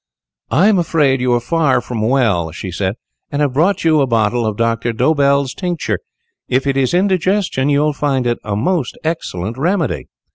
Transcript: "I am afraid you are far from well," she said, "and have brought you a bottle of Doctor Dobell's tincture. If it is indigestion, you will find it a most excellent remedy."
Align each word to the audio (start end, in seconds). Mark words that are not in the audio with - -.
"I 0.49 0.67
am 0.67 0.79
afraid 0.79 1.21
you 1.21 1.31
are 1.33 1.39
far 1.39 1.79
from 1.79 2.01
well," 2.01 2.51
she 2.51 2.71
said, 2.71 2.95
"and 3.31 3.39
have 3.43 3.53
brought 3.53 3.83
you 3.83 4.01
a 4.01 4.07
bottle 4.07 4.47
of 4.47 4.57
Doctor 4.57 4.93
Dobell's 4.93 5.53
tincture. 5.53 5.99
If 6.47 6.65
it 6.65 6.75
is 6.75 6.95
indigestion, 6.95 7.69
you 7.69 7.81
will 7.81 7.93
find 7.93 8.25
it 8.25 8.39
a 8.43 8.55
most 8.55 8.97
excellent 9.03 9.59
remedy." 9.59 10.07